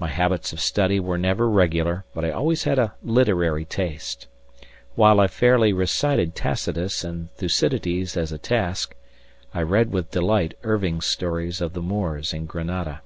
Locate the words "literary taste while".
3.04-5.20